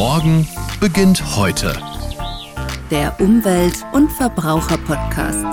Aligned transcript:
Morgen 0.00 0.48
beginnt 0.80 1.36
heute. 1.36 1.78
Der 2.90 3.14
Umwelt- 3.20 3.84
und 3.92 4.10
Verbraucher-Podcast. 4.10 5.44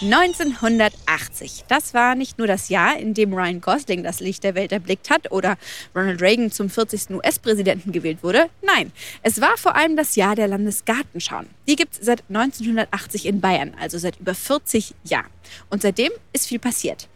1980. 0.00 1.64
Das 1.66 1.92
war 1.92 2.14
nicht 2.14 2.38
nur 2.38 2.46
das 2.46 2.68
Jahr, 2.68 2.96
in 2.96 3.14
dem 3.14 3.34
Ryan 3.34 3.60
Gosling 3.60 4.04
das 4.04 4.20
Licht 4.20 4.44
der 4.44 4.54
Welt 4.54 4.70
erblickt 4.70 5.10
hat 5.10 5.32
oder 5.32 5.58
Ronald 5.92 6.22
Reagan 6.22 6.52
zum 6.52 6.70
40. 6.70 7.10
US-Präsidenten 7.16 7.90
gewählt 7.90 8.22
wurde. 8.22 8.48
Nein, 8.62 8.92
es 9.24 9.40
war 9.40 9.56
vor 9.56 9.74
allem 9.74 9.96
das 9.96 10.14
Jahr 10.14 10.36
der 10.36 10.46
Landesgartenschauen. 10.46 11.48
Die 11.66 11.74
gibt 11.74 11.94
es 11.94 12.06
seit 12.06 12.22
1980 12.28 13.26
in 13.26 13.40
Bayern, 13.40 13.74
also 13.80 13.98
seit 13.98 14.20
über 14.20 14.36
40 14.36 14.94
Jahren. 15.02 15.32
Und 15.68 15.82
seitdem 15.82 16.12
ist 16.32 16.46
viel 16.46 16.60
passiert. 16.60 17.08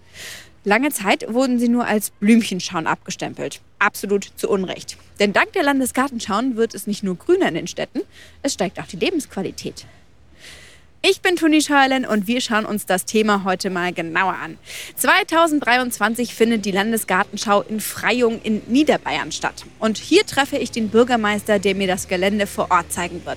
Lange 0.66 0.90
Zeit 0.90 1.26
wurden 1.32 1.58
sie 1.58 1.68
nur 1.68 1.86
als 1.86 2.10
Blümchenschauen 2.10 2.86
abgestempelt. 2.86 3.60
Absolut 3.84 4.30
zu 4.36 4.48
Unrecht. 4.48 4.96
Denn 5.20 5.34
dank 5.34 5.52
der 5.52 5.62
Landesgartenschauen 5.62 6.56
wird 6.56 6.74
es 6.74 6.86
nicht 6.86 7.02
nur 7.02 7.16
grüner 7.16 7.48
in 7.48 7.54
den 7.54 7.66
Städten, 7.66 8.00
es 8.42 8.54
steigt 8.54 8.80
auch 8.80 8.86
die 8.86 8.96
Lebensqualität. 8.96 9.84
Ich 11.06 11.20
bin 11.20 11.36
Toni 11.36 11.60
Scheuerlen 11.60 12.06
und 12.06 12.26
wir 12.28 12.40
schauen 12.40 12.64
uns 12.64 12.86
das 12.86 13.04
Thema 13.04 13.44
heute 13.44 13.68
mal 13.68 13.92
genauer 13.92 14.36
an. 14.42 14.56
2023 14.96 16.34
findet 16.34 16.64
die 16.64 16.70
Landesgartenschau 16.70 17.60
in 17.60 17.80
Freyung 17.80 18.40
in 18.42 18.62
Niederbayern 18.68 19.30
statt. 19.30 19.66
Und 19.78 19.98
hier 19.98 20.24
treffe 20.24 20.56
ich 20.56 20.70
den 20.70 20.88
Bürgermeister, 20.88 21.58
der 21.58 21.74
mir 21.74 21.88
das 21.88 22.08
Gelände 22.08 22.46
vor 22.46 22.70
Ort 22.70 22.90
zeigen 22.90 23.20
wird. 23.26 23.36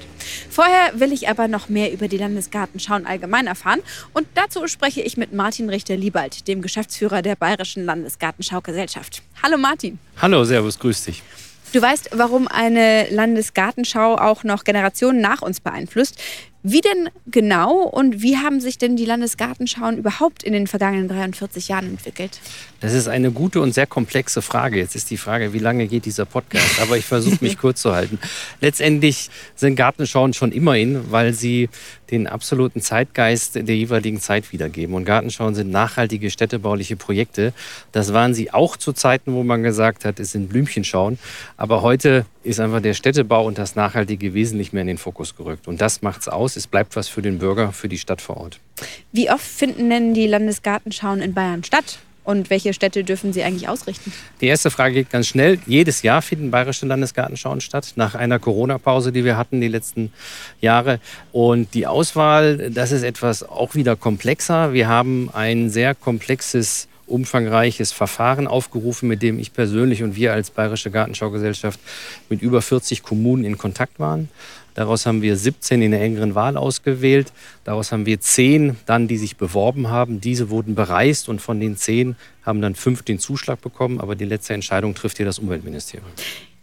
Vorher 0.50 0.98
will 0.98 1.12
ich 1.12 1.28
aber 1.28 1.50
noch 1.50 1.68
mehr 1.68 1.92
über 1.92 2.08
die 2.08 2.18
Landesgartenschauen 2.18 3.06
allgemein 3.06 3.48
erfahren. 3.48 3.82
Und 4.14 4.30
dazu 4.36 4.66
spreche 4.68 5.02
ich 5.02 5.18
mit 5.18 5.34
Martin 5.34 5.70
Richter-Liebald, 5.70 6.48
dem 6.48 6.62
Geschäftsführer 6.62 7.22
der 7.22 7.36
Bayerischen 7.36 7.84
Landesgartenschau-Gesellschaft. 7.84 9.24
Hallo 9.44 9.58
Martin. 9.58 10.00
Hallo, 10.22 10.46
Servus, 10.46 10.80
grüß 10.80 11.04
dich. 11.04 11.22
Du 11.74 11.82
weißt, 11.82 12.12
warum 12.14 12.48
eine 12.48 13.10
Landesgartenschau 13.10 14.16
auch 14.16 14.46
noch 14.46 14.64
Generationen 14.64 15.20
nach 15.20 15.42
uns 15.42 15.60
beeinflusst. 15.60 16.18
Wie 16.70 16.82
denn 16.82 17.10
genau 17.28 17.84
und 17.84 18.22
wie 18.22 18.36
haben 18.36 18.60
sich 18.60 18.78
denn 18.78 18.98
die 18.98 19.06
Landesgartenschauen 19.06 19.98
überhaupt 19.98 20.44
in 20.44 20.52
den 20.52 20.68
vergangenen 20.68 21.08
43 21.08 21.70
Jahren 21.70 21.86
entwickelt? 21.86 22.42
Das 22.82 22.92
ist 22.92 23.08
eine 23.08 23.32
gute 23.32 23.62
und 23.62 23.74
sehr 23.74 23.88
komplexe 23.88 24.42
Frage. 24.42 24.78
Jetzt 24.78 24.94
ist 24.94 25.10
die 25.10 25.16
Frage, 25.16 25.54
wie 25.54 25.60
lange 25.60 25.88
geht 25.88 26.04
dieser 26.04 26.26
Podcast? 26.26 26.82
Aber 26.82 26.98
ich 26.98 27.06
versuche 27.06 27.38
mich 27.40 27.58
kurz 27.62 27.82
zu 27.82 27.96
halten. 27.96 28.20
Letztendlich 28.60 29.30
sind 29.56 29.78
Gartenschauen 29.78 30.34
schon 30.34 30.52
immer 30.52 30.76
in, 30.76 31.10
weil 31.10 31.34
sie 31.34 31.70
den 32.12 32.28
absoluten 32.28 32.82
Zeitgeist 32.82 33.56
der 33.56 33.76
jeweiligen 33.76 34.20
Zeit 34.20 34.52
wiedergeben. 34.52 34.94
Und 34.94 35.06
Gartenschauen 35.06 35.56
sind 35.56 35.72
nachhaltige 35.72 36.30
städtebauliche 36.30 36.98
Projekte. 36.98 37.54
Das 37.94 38.14
waren 38.14 38.34
sie 38.34 38.52
auch 38.54 38.76
zu 38.76 38.92
Zeiten, 38.92 39.34
wo 39.34 39.44
man 39.44 39.64
gesagt 39.64 40.04
hat, 40.04 40.20
es 40.20 40.34
sind 40.34 40.50
Blümchenschauen. 40.50 41.18
Aber 41.56 41.82
heute 41.82 42.26
ist 42.44 42.60
einfach 42.60 42.82
der 42.82 42.94
Städtebau 42.94 43.46
und 43.46 43.58
das 43.58 43.76
Nachhaltige 43.76 44.34
wesentlich 44.34 44.72
mehr 44.72 44.82
in 44.82 44.88
den 44.88 44.98
Fokus 44.98 45.36
gerückt. 45.36 45.68
Und 45.68 45.82
das 45.82 46.02
macht 46.02 46.22
es 46.22 46.28
aus. 46.28 46.57
Es 46.58 46.68
bleibt 46.68 46.96
was 46.96 47.08
für 47.08 47.22
den 47.22 47.40
Bürger, 47.40 47.72
für 47.72 47.88
die 47.88 47.98
Stadt 47.98 48.22
vor 48.22 48.38
Ort. 48.38 48.60
Wie 49.12 49.30
oft 49.30 49.46
finden 49.46 49.90
denn 49.90 50.14
die 50.14 50.28
Landesgartenschauen 50.28 51.22
in 51.22 51.34
Bayern 51.34 51.64
statt? 51.64 52.00
Und 52.24 52.50
welche 52.50 52.74
Städte 52.74 53.06
dürfen 53.06 53.32
Sie 53.32 53.42
eigentlich 53.42 53.70
ausrichten? 53.70 54.12
Die 54.42 54.48
erste 54.48 54.70
Frage 54.70 54.96
geht 54.96 55.10
ganz 55.10 55.28
schnell. 55.28 55.60
Jedes 55.66 56.02
Jahr 56.02 56.22
finden 56.22 56.52
bayerische 56.52 56.86
Landesgartenschauen 56.86 57.62
statt, 57.62 57.94
nach 57.96 58.16
einer 58.16 58.38
Corona-Pause, 58.38 59.14
die 59.14 59.24
wir 59.24 59.38
hatten 59.38 59.62
die 59.62 59.70
letzten 59.70 60.12
Jahre. 60.60 61.00
Und 61.32 61.74
die 61.74 61.88
Auswahl, 61.88 62.70
das 62.70 62.92
ist 62.92 63.04
etwas 63.04 63.44
auch 63.44 63.76
wieder 63.76 63.96
komplexer. 63.96 64.74
Wir 64.74 64.90
haben 64.90 65.30
ein 65.34 65.70
sehr 65.70 65.96
komplexes 65.96 66.90
umfangreiches 67.06 67.94
Verfahren 67.94 68.48
aufgerufen, 68.48 69.08
mit 69.08 69.22
dem 69.22 69.40
ich 69.40 69.54
persönlich 69.54 70.04
und 70.04 70.18
wir 70.18 70.34
als 70.34 70.52
Bayerische 70.52 70.92
Gartenschaugesellschaft 70.92 71.80
mit 72.28 72.42
über 72.42 72.62
40 72.62 73.04
Kommunen 73.04 73.46
in 73.46 73.58
Kontakt 73.58 74.00
waren. 74.00 74.28
Daraus 74.78 75.08
haben 75.08 75.24
wir 75.24 75.36
17 75.36 75.82
in 75.82 75.90
der 75.90 76.02
engeren 76.04 76.36
Wahl 76.36 76.56
ausgewählt. 76.56 77.34
Daraus 77.64 77.92
haben 77.92 78.06
wir 78.06 78.20
10 78.20 78.78
dann, 78.86 79.08
die 79.08 79.18
sich 79.18 79.36
beworben 79.36 79.90
haben. 79.90 80.22
Diese 80.22 80.52
wurden 80.52 80.76
bereist 80.76 81.30
und 81.30 81.42
von 81.42 81.60
den 81.60 81.76
10 81.76 82.16
haben 82.44 82.62
dann 82.62 82.76
5 82.76 83.02
den 83.02 83.18
Zuschlag 83.18 83.60
bekommen. 83.60 84.00
Aber 84.00 84.16
die 84.16 84.26
letzte 84.26 84.54
Entscheidung 84.54 84.94
trifft 84.94 85.18
hier 85.18 85.26
das 85.26 85.40
Umweltministerium. 85.40 86.08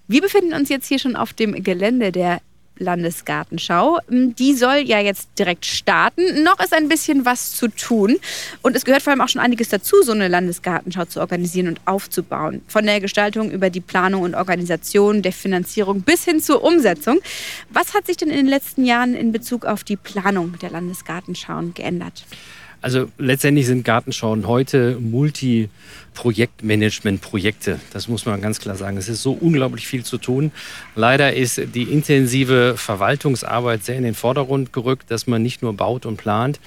Wir 0.07 0.21
befinden 0.21 0.55
uns 0.55 0.69
jetzt 0.69 0.87
hier 0.87 1.01
schon 1.01 1.17
auf 1.17 1.33
dem 1.33 1.61
Gelände 1.65 2.13
der 2.13 2.41
Landesgartenschau. 2.79 3.99
Hm, 4.09 4.35
die 4.35 4.55
soll 4.55 4.79
ja 4.85 5.01
jetzt 5.01 5.29
direkt 5.39 5.67
starten. 5.67 6.43
Noch 6.43 6.59
ist 6.61 6.73
ein 6.73 6.89
bisschen 6.89 7.25
was 7.25 7.53
zu 7.53 7.69
tun. 7.69 8.17
Und 8.63 8.77
es 8.77 8.85
gehört 8.85 9.03
vor 9.03 9.13
allem 9.13 9.21
auch 9.21 9.29
schon 9.29 9.41
einiges 9.41 9.69
dazu, 9.69 10.03
so 10.03 10.13
eine 10.13 10.29
Landesgartenschau 10.29 11.05
zu 11.07 11.21
organisieren 11.21 11.69
und 11.69 11.81
aufzubauen. 11.85 12.63
Von 12.69 12.87
der 12.87 13.01
Gestaltung 13.01 13.51
über 13.51 13.71
die 13.71 13.81
Planung 13.81 14.23
und 14.23 14.35
Organisation, 14.35 15.23
der 15.23 15.33
Finanzierung 15.33 16.03
bis 16.03 16.25
hin 16.25 16.41
zur 16.41 16.63
Umsetzung. 16.63 17.21
Was 17.71 17.95
hat 17.95 18.07
sich 18.07 18.17
denn 18.17 18.31
in 18.31 18.37
den 18.37 18.47
letzten 18.47 18.85
Jahren 18.85 19.15
in 19.15 19.33
Bezug 19.33 19.65
auf 19.65 19.85
die 19.85 19.97
Planung 19.97 20.59
der 20.61 20.71
Landesgartenschauen 20.71 21.75
geändert? 21.75 22.25
Also 22.85 23.09
letztendlich 23.17 23.67
sind 23.67 23.83
Gartenschauen 23.83 24.47
heute 24.47 24.99
Multi-Projektmanagement-Projekte. 25.01 27.81
Das 27.95 28.09
muss 28.09 28.27
man 28.27 28.43
ganz 28.43 28.61
klar 28.61 28.77
sagen. 28.77 28.99
Es 28.99 29.09
ist 29.09 29.23
so 29.23 29.33
unglaublich 29.33 29.87
viel 29.87 30.05
zu 30.05 30.19
tun. 30.19 30.53
Leider 30.95 31.33
ist 31.33 31.63
die 31.75 31.85
intensive 31.85 32.75
Verwaltungsarbeit 32.77 33.85
sehr 33.85 33.97
in 33.97 34.03
den 34.03 34.13
Vordergrund 34.13 34.75
gerückt, 34.75 35.11
dass 35.11 35.27
man 35.27 35.43
nicht 35.43 35.63
nur 35.63 35.73
baut 35.73 36.05
und 36.05 36.19
plant. 36.19 36.61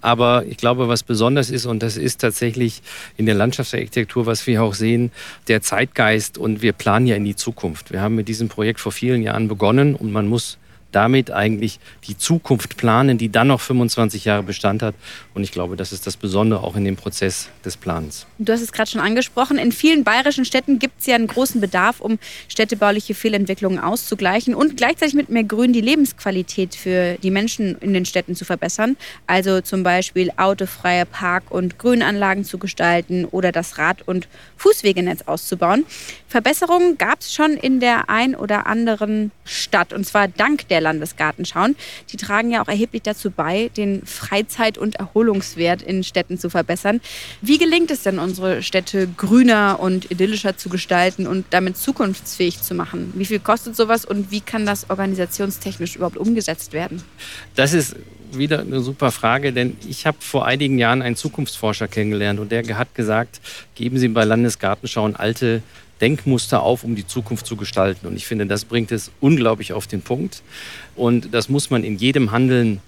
Aber 0.00 0.44
ich 0.46 0.56
glaube, 0.56 0.88
was 0.88 1.04
besonders 1.04 1.48
ist, 1.48 1.66
und 1.66 1.80
das 1.80 1.96
ist 1.96 2.20
tatsächlich 2.20 2.82
in 3.16 3.26
der 3.26 3.36
Landschaftsarchitektur, 3.36 4.26
was 4.26 4.44
wir 4.48 4.64
auch 4.64 4.74
sehen, 4.74 5.12
der 5.46 5.62
Zeitgeist. 5.62 6.38
Und 6.38 6.60
wir 6.60 6.72
planen 6.72 7.06
ja 7.06 7.14
in 7.14 7.24
die 7.24 7.36
Zukunft. 7.36 7.92
Wir 7.92 8.00
haben 8.00 8.16
mit 8.16 8.26
diesem 8.26 8.48
Projekt 8.48 8.80
vor 8.80 8.90
vielen 8.90 9.22
Jahren 9.22 9.46
begonnen 9.46 9.94
und 9.94 10.10
man 10.10 10.26
muss 10.26 10.58
damit 10.92 11.30
eigentlich 11.30 11.80
die 12.06 12.16
Zukunft 12.16 12.76
planen, 12.76 13.18
die 13.18 13.30
dann 13.30 13.48
noch 13.48 13.60
25 13.60 14.24
Jahre 14.24 14.42
Bestand 14.42 14.82
hat. 14.82 14.94
Und 15.34 15.42
ich 15.42 15.50
glaube, 15.50 15.76
das 15.76 15.92
ist 15.92 16.06
das 16.06 16.16
Besondere 16.16 16.62
auch 16.62 16.76
in 16.76 16.84
dem 16.84 16.96
Prozess 16.96 17.48
des 17.64 17.76
Plans. 17.76 18.26
Du 18.38 18.52
hast 18.52 18.60
es 18.60 18.72
gerade 18.72 18.90
schon 18.90 19.00
angesprochen. 19.00 19.58
In 19.58 19.72
vielen 19.72 20.04
bayerischen 20.04 20.44
Städten 20.44 20.78
gibt 20.78 21.00
es 21.00 21.06
ja 21.06 21.14
einen 21.14 21.26
großen 21.26 21.60
Bedarf, 21.60 22.00
um 22.00 22.18
städtebauliche 22.48 23.14
Fehlentwicklungen 23.14 23.78
auszugleichen 23.78 24.54
und 24.54 24.76
gleichzeitig 24.76 25.14
mit 25.14 25.30
mehr 25.30 25.44
Grün 25.44 25.72
die 25.72 25.80
Lebensqualität 25.80 26.74
für 26.74 27.16
die 27.22 27.30
Menschen 27.30 27.76
in 27.78 27.94
den 27.94 28.04
Städten 28.04 28.36
zu 28.36 28.44
verbessern. 28.44 28.96
Also 29.26 29.60
zum 29.62 29.82
Beispiel 29.82 30.30
autofreie 30.36 31.06
Park- 31.06 31.50
und 31.50 31.78
Grünanlagen 31.78 32.44
zu 32.44 32.58
gestalten 32.58 33.24
oder 33.24 33.52
das 33.52 33.78
Rad- 33.78 34.02
und 34.06 34.28
Fußwegenetz 34.58 35.22
auszubauen. 35.22 35.84
Verbesserungen 36.28 36.98
gab 36.98 37.20
es 37.20 37.32
schon 37.32 37.52
in 37.52 37.80
der 37.80 38.10
ein 38.10 38.34
oder 38.34 38.66
anderen 38.66 39.30
Stadt 39.44 39.92
und 39.92 40.04
zwar 40.04 40.28
dank 40.28 40.68
der 40.68 40.81
Landesgartenschauen. 40.82 41.76
Die 42.10 42.16
tragen 42.16 42.50
ja 42.50 42.62
auch 42.62 42.68
erheblich 42.68 43.02
dazu 43.02 43.30
bei, 43.30 43.70
den 43.76 44.04
Freizeit- 44.04 44.78
und 44.78 44.96
Erholungswert 44.96 45.80
in 45.82 46.04
Städten 46.04 46.38
zu 46.38 46.50
verbessern. 46.50 47.00
Wie 47.40 47.58
gelingt 47.58 47.90
es 47.90 48.02
denn, 48.02 48.18
unsere 48.18 48.62
Städte 48.62 49.08
grüner 49.16 49.78
und 49.80 50.10
idyllischer 50.10 50.56
zu 50.56 50.68
gestalten 50.68 51.26
und 51.26 51.46
damit 51.50 51.76
zukunftsfähig 51.76 52.60
zu 52.60 52.74
machen? 52.74 53.12
Wie 53.16 53.24
viel 53.24 53.40
kostet 53.40 53.76
sowas 53.76 54.04
und 54.04 54.30
wie 54.30 54.40
kann 54.40 54.66
das 54.66 54.90
organisationstechnisch 54.90 55.96
überhaupt 55.96 56.16
umgesetzt 56.16 56.72
werden? 56.72 57.02
Das 57.54 57.72
ist 57.72 57.96
wieder 58.38 58.60
eine 58.60 58.80
super 58.80 59.12
Frage, 59.12 59.52
denn 59.52 59.76
ich 59.88 60.06
habe 60.06 60.16
vor 60.20 60.46
einigen 60.46 60.78
Jahren 60.78 61.02
einen 61.02 61.16
Zukunftsforscher 61.16 61.88
kennengelernt 61.88 62.40
und 62.40 62.50
der 62.50 62.78
hat 62.78 62.94
gesagt, 62.94 63.40
geben 63.74 63.98
Sie 63.98 64.08
bei 64.08 64.24
Landesgartenschauen 64.24 65.16
alte 65.16 65.62
Denkmuster 66.02 66.62
auf, 66.62 66.84
um 66.84 66.96
die 66.96 67.06
Zukunft 67.06 67.46
zu 67.46 67.56
gestalten. 67.56 68.06
Und 68.06 68.16
ich 68.16 68.26
finde, 68.26 68.44
das 68.46 68.64
bringt 68.66 68.92
es 68.92 69.10
unglaublich 69.20 69.72
auf 69.72 69.86
den 69.86 70.02
Punkt. 70.02 70.42
Und 70.96 71.32
das 71.32 71.48
muss 71.48 71.70
man 71.70 71.84
in 71.84 71.96
jedem 71.96 72.32
Handeln 72.32 72.80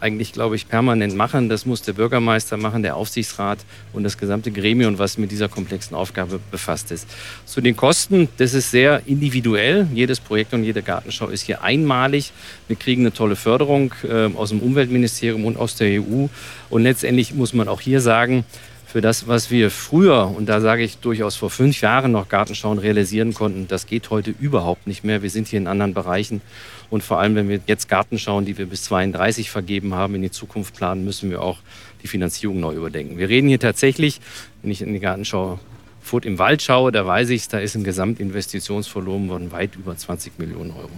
eigentlich, 0.00 0.32
glaube 0.32 0.56
ich, 0.56 0.68
permanent 0.68 1.16
machen. 1.16 1.48
Das 1.48 1.64
muss 1.64 1.82
der 1.82 1.94
Bürgermeister 1.94 2.56
machen, 2.56 2.82
der 2.82 2.96
Aufsichtsrat 2.96 3.58
und 3.92 4.02
das 4.02 4.18
gesamte 4.18 4.50
Gremium, 4.50 4.98
was 4.98 5.16
mit 5.16 5.30
dieser 5.30 5.48
komplexen 5.48 5.96
Aufgabe 5.96 6.38
befasst 6.50 6.90
ist. 6.90 7.08
Zu 7.46 7.60
den 7.60 7.76
Kosten, 7.76 8.28
das 8.36 8.54
ist 8.54 8.70
sehr 8.70 9.02
individuell. 9.06 9.86
Jedes 9.94 10.20
Projekt 10.20 10.52
und 10.52 10.64
jede 10.64 10.82
Gartenschau 10.82 11.28
ist 11.28 11.42
hier 11.42 11.62
einmalig. 11.62 12.32
Wir 12.68 12.76
kriegen 12.76 13.02
eine 13.02 13.12
tolle 13.12 13.36
Förderung 13.36 13.94
äh, 14.02 14.26
aus 14.34 14.50
dem 14.50 14.60
Umweltministerium 14.60 15.44
und 15.44 15.56
aus 15.56 15.76
der 15.76 16.02
EU. 16.02 16.26
Und 16.68 16.82
letztendlich 16.82 17.34
muss 17.34 17.54
man 17.54 17.68
auch 17.68 17.80
hier 17.80 18.00
sagen, 18.00 18.44
für 18.86 19.00
das, 19.00 19.26
was 19.26 19.50
wir 19.50 19.72
früher, 19.72 20.32
und 20.34 20.48
da 20.48 20.60
sage 20.60 20.84
ich 20.84 20.98
durchaus 20.98 21.34
vor 21.34 21.50
fünf 21.50 21.80
Jahren 21.80 22.12
noch 22.12 22.28
Gartenschauen 22.28 22.78
realisieren 22.78 23.34
konnten, 23.34 23.66
das 23.66 23.86
geht 23.86 24.10
heute 24.10 24.32
überhaupt 24.38 24.86
nicht 24.86 25.02
mehr. 25.02 25.22
Wir 25.22 25.30
sind 25.30 25.48
hier 25.48 25.58
in 25.58 25.66
anderen 25.66 25.92
Bereichen. 25.92 26.40
Und 26.88 27.02
vor 27.02 27.18
allem, 27.18 27.34
wenn 27.34 27.48
wir 27.48 27.58
jetzt 27.66 27.88
Gartenschauen, 27.88 28.44
die 28.44 28.56
wir 28.56 28.66
bis 28.66 28.84
32 28.84 29.50
vergeben 29.50 29.94
haben, 29.94 30.14
in 30.14 30.22
die 30.22 30.30
Zukunft 30.30 30.76
planen, 30.76 31.04
müssen 31.04 31.30
wir 31.30 31.42
auch 31.42 31.58
die 32.04 32.06
Finanzierung 32.06 32.60
neu 32.60 32.74
überdenken. 32.74 33.18
Wir 33.18 33.28
reden 33.28 33.48
hier 33.48 33.58
tatsächlich, 33.58 34.20
wenn 34.62 34.70
ich 34.70 34.80
in 34.82 34.92
die 34.92 35.00
Gartenschau 35.00 35.58
Furt 36.00 36.24
im 36.24 36.38
Wald 36.38 36.62
schaue, 36.62 36.92
da 36.92 37.04
weiß 37.04 37.30
ich, 37.30 37.48
da 37.48 37.58
ist 37.58 37.74
ein 37.74 37.82
Gesamtinvestitionsvolumen 37.82 39.28
von 39.28 39.50
weit 39.50 39.74
über 39.74 39.96
20 39.96 40.38
Millionen 40.38 40.70
Euro. 40.70 40.92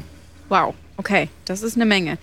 Wow, 0.48 0.74
okay, 0.96 1.28
das 1.44 1.62
ist 1.62 1.76
eine 1.76 1.86
Menge. 1.86 2.18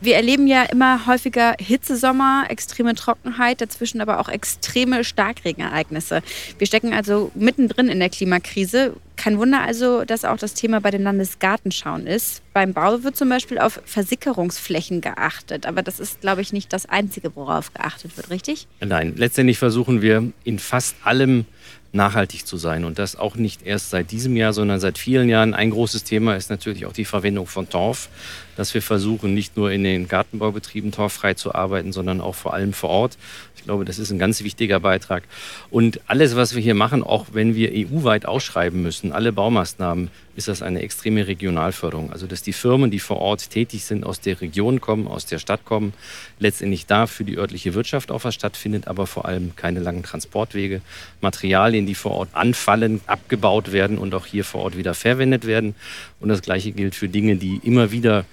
Wir 0.00 0.16
erleben 0.16 0.46
ja 0.46 0.64
immer 0.64 1.06
häufiger 1.06 1.54
Hitzesommer, 1.60 2.46
extreme 2.48 2.94
Trockenheit, 2.94 3.60
dazwischen 3.60 4.00
aber 4.00 4.20
auch 4.20 4.28
extreme 4.28 5.04
Starkregenereignisse. 5.04 6.22
Wir 6.58 6.66
stecken 6.66 6.92
also 6.92 7.30
mittendrin 7.34 7.88
in 7.88 8.00
der 8.00 8.10
Klimakrise. 8.10 8.94
Kein 9.16 9.38
Wunder 9.38 9.62
also, 9.62 10.04
dass 10.04 10.24
auch 10.24 10.36
das 10.38 10.54
Thema 10.54 10.80
bei 10.80 10.90
den 10.90 11.02
Landesgartenschauen 11.02 12.06
ist. 12.06 12.42
Beim 12.52 12.72
Bau 12.72 13.02
wird 13.02 13.16
zum 13.16 13.28
Beispiel 13.28 13.58
auf 13.58 13.80
Versickerungsflächen 13.84 15.00
geachtet. 15.00 15.66
Aber 15.66 15.82
das 15.82 15.98
ist, 15.98 16.20
glaube 16.20 16.40
ich, 16.40 16.52
nicht 16.52 16.72
das 16.72 16.86
Einzige, 16.86 17.34
worauf 17.34 17.72
geachtet 17.72 18.16
wird, 18.16 18.30
richtig? 18.30 18.68
Nein, 18.80 19.14
letztendlich 19.16 19.58
versuchen 19.58 20.02
wir 20.02 20.32
in 20.44 20.58
fast 20.58 20.96
allem 21.04 21.46
nachhaltig 21.92 22.46
zu 22.46 22.56
sein. 22.56 22.84
Und 22.84 22.98
das 22.98 23.16
auch 23.16 23.36
nicht 23.36 23.62
erst 23.62 23.90
seit 23.90 24.10
diesem 24.10 24.36
Jahr, 24.36 24.52
sondern 24.52 24.80
seit 24.80 24.98
vielen 24.98 25.28
Jahren. 25.28 25.54
Ein 25.54 25.70
großes 25.70 26.04
Thema 26.04 26.36
ist 26.36 26.50
natürlich 26.50 26.86
auch 26.86 26.92
die 26.92 27.04
Verwendung 27.04 27.46
von 27.46 27.68
Torf, 27.68 28.08
dass 28.58 28.74
wir 28.74 28.82
versuchen, 28.82 29.34
nicht 29.34 29.56
nur 29.56 29.70
in 29.70 29.84
den 29.84 30.08
Gartenbaubetrieben 30.08 30.90
torffrei 30.90 31.34
zu 31.34 31.54
arbeiten, 31.54 31.92
sondern 31.92 32.20
auch 32.20 32.34
vor 32.34 32.54
allem 32.54 32.72
vor 32.72 32.90
Ort. 32.90 33.16
Ich 33.54 33.62
glaube, 33.62 33.84
das 33.84 34.00
ist 34.00 34.10
ein 34.10 34.18
ganz 34.18 34.42
wichtiger 34.42 34.80
Beitrag. 34.80 35.22
Und 35.70 36.00
alles, 36.08 36.34
was 36.34 36.56
wir 36.56 36.62
hier 36.62 36.74
machen, 36.74 37.04
auch 37.04 37.26
wenn 37.32 37.54
wir 37.54 37.70
EU-weit 37.72 38.26
ausschreiben 38.26 38.82
müssen, 38.82 39.12
alle 39.12 39.30
Baumaßnahmen, 39.32 40.10
ist 40.34 40.48
das 40.48 40.62
eine 40.62 40.82
extreme 40.82 41.26
Regionalförderung. 41.26 42.12
Also, 42.12 42.26
dass 42.26 42.42
die 42.42 42.52
Firmen, 42.52 42.90
die 42.90 42.98
vor 42.98 43.18
Ort 43.18 43.50
tätig 43.50 43.84
sind, 43.84 44.04
aus 44.04 44.20
der 44.20 44.40
Region 44.40 44.80
kommen, 44.80 45.06
aus 45.06 45.26
der 45.26 45.38
Stadt 45.38 45.64
kommen, 45.64 45.92
letztendlich 46.38 46.86
da 46.86 47.06
für 47.06 47.24
die 47.24 47.36
örtliche 47.36 47.74
Wirtschaft 47.74 48.10
auch 48.10 48.24
was 48.24 48.34
stattfindet, 48.34 48.88
aber 48.88 49.06
vor 49.06 49.26
allem 49.26 49.54
keine 49.54 49.80
langen 49.80 50.02
Transportwege, 50.02 50.80
Materialien, 51.20 51.86
die 51.86 51.94
vor 51.94 52.12
Ort 52.12 52.30
anfallen, 52.32 53.00
abgebaut 53.06 53.72
werden 53.72 53.98
und 53.98 54.14
auch 54.14 54.26
hier 54.26 54.44
vor 54.44 54.62
Ort 54.62 54.76
wieder 54.76 54.94
verwendet 54.94 55.44
werden. 55.44 55.74
Und 56.20 56.28
das 56.28 56.42
Gleiche 56.42 56.72
gilt 56.72 56.94
für 56.94 57.08
Dinge, 57.08 57.36
die 57.36 57.60
immer 57.62 57.92
wieder 57.92 58.24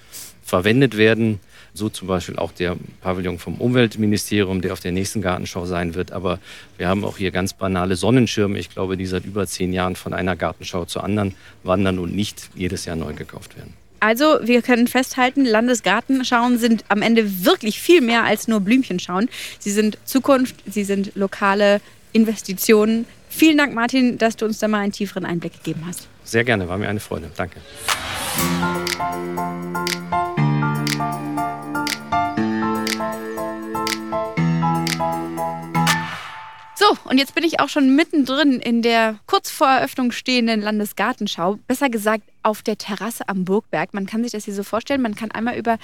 verwendet 0.46 0.96
werden. 0.96 1.40
So 1.74 1.90
zum 1.90 2.08
Beispiel 2.08 2.38
auch 2.38 2.52
der 2.52 2.76
Pavillon 3.02 3.38
vom 3.38 3.56
Umweltministerium, 3.56 4.62
der 4.62 4.72
auf 4.72 4.80
der 4.80 4.92
nächsten 4.92 5.20
Gartenschau 5.20 5.66
sein 5.66 5.94
wird. 5.94 6.12
Aber 6.12 6.38
wir 6.78 6.88
haben 6.88 7.04
auch 7.04 7.18
hier 7.18 7.32
ganz 7.32 7.52
banale 7.52 7.96
Sonnenschirme, 7.96 8.58
ich 8.58 8.70
glaube, 8.70 8.96
die 8.96 9.04
seit 9.04 9.26
über 9.26 9.46
zehn 9.46 9.74
Jahren 9.74 9.96
von 9.96 10.14
einer 10.14 10.36
Gartenschau 10.36 10.86
zur 10.86 11.04
anderen 11.04 11.34
wandern 11.64 11.98
und 11.98 12.14
nicht 12.14 12.48
jedes 12.54 12.86
Jahr 12.86 12.96
neu 12.96 13.12
gekauft 13.12 13.56
werden. 13.58 13.74
Also, 14.00 14.38
wir 14.42 14.62
können 14.62 14.86
festhalten, 14.86 15.44
Landesgartenschauen 15.44 16.58
sind 16.58 16.84
am 16.88 17.02
Ende 17.02 17.44
wirklich 17.44 17.80
viel 17.80 18.00
mehr 18.00 18.24
als 18.24 18.46
nur 18.46 18.60
Blümchenschauen. 18.60 19.28
Sie 19.58 19.70
sind 19.70 19.98
Zukunft, 20.04 20.54
sie 20.70 20.84
sind 20.84 21.12
lokale 21.14 21.80
Investitionen. 22.12 23.06
Vielen 23.28 23.58
Dank, 23.58 23.74
Martin, 23.74 24.18
dass 24.18 24.36
du 24.36 24.44
uns 24.44 24.58
da 24.58 24.68
mal 24.68 24.80
einen 24.80 24.92
tieferen 24.92 25.24
Einblick 25.24 25.54
gegeben 25.54 25.82
hast. 25.86 26.08
Sehr 26.24 26.44
gerne, 26.44 26.68
war 26.68 26.78
mir 26.78 26.88
eine 26.88 27.00
Freude. 27.00 27.30
Danke. 27.36 27.60
So, 36.86 36.96
und 37.10 37.18
jetzt 37.18 37.34
bin 37.34 37.42
ich 37.42 37.58
auch 37.58 37.68
schon 37.68 37.96
mittendrin 37.96 38.60
in 38.60 38.82
der 38.82 39.18
kurz 39.26 39.50
vor 39.50 39.66
Eröffnung 39.66 40.12
stehenden 40.12 40.60
Landesgartenschau. 40.60 41.58
Besser 41.66 41.88
gesagt 41.88 42.22
auf 42.42 42.62
der 42.62 42.78
Terrasse 42.78 43.28
am 43.28 43.44
Burgberg. 43.44 43.92
Man 43.92 44.06
kann 44.06 44.22
sich 44.22 44.32
das 44.32 44.44
hier 44.44 44.54
so 44.54 44.62
vorstellen. 44.62 45.02
Man 45.02 45.16
kann 45.16 45.32
einmal 45.32 45.56
über 45.56 45.78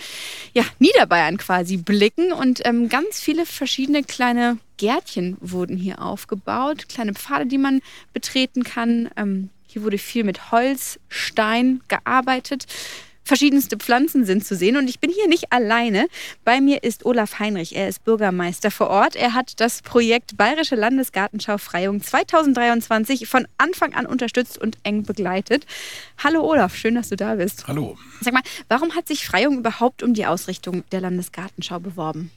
ja, 0.53 0.63
Niederbayern 0.79 1.39
quasi 1.39 1.77
blicken 1.77 2.33
und 2.33 2.65
ähm, 2.65 2.89
ganz 2.89 3.21
viele 3.21 3.47
verschiedene 3.47 4.05
kleine 4.05 4.59
Gärtchen 4.77 5.37
wurden 5.41 5.77
hier 5.77 6.01
aufgebaut. 6.01 6.89
Kleine 6.89 7.15
Pfade, 7.15 7.47
die 7.47 7.59
man 7.59 7.81
betreten 8.13 8.63
kann. 8.63 9.11
Ähm, 9.17 9.49
hier 9.67 9.83
wurde 9.83 9.99
viel 9.99 10.23
mit 10.23 10.53
Holz, 10.53 11.01
Stein 11.09 11.81
gearbeitet. 11.89 12.67
Verschiedenste 13.25 13.77
Pflanzen 13.77 14.25
sind 14.25 14.45
zu 14.45 14.57
sehen 14.57 14.77
und 14.77 14.89
ich 14.89 14.99
bin 14.99 15.11
hier 15.11 15.29
nicht 15.29 15.53
alleine. 15.53 16.09
Bei 16.45 16.61
mir 16.61 16.83
ist 16.83 17.07
Olaf 17.07 17.39
Heinrich. 17.39 17.77
Er 17.77 17.89
ist 17.89 18.05
Bürgermeister 18.05 18.71
vor 18.71 18.89
Ort. 18.89 19.15
Er 19.15 19.35
hat 19.35 19.61
das 19.61 19.83
Projekt 19.83 20.37
Bayerische 20.37 20.75
Landesgartenschau 20.75 21.59
Freiung 21.59 22.03
2023 22.03 23.29
von 23.29 23.47
Anfang 23.59 23.95
an 23.95 24.07
unterstützt 24.07 24.59
und 24.59 24.77
eng 24.83 25.05
begleitet. 25.05 25.67
Hallo 26.23 26.43
Olaf, 26.43 26.75
schön, 26.75 26.97
dass 26.97 27.11
du 27.11 27.17
da 27.17 27.37
bist. 27.37 27.69
Hallo. 27.69 27.97
Sag 28.21 28.35
mal, 28.35 28.43
warum 28.69 28.95
hat 28.95 29.07
sich 29.07 29.25
Freiung 29.25 29.59
überhaupt 29.59 30.03
um 30.03 30.15
die 30.15 30.27
Ausrichtung 30.27 30.83
der 30.91 31.01
Landesgartenschau 31.01 31.79
beworben? 31.79 32.33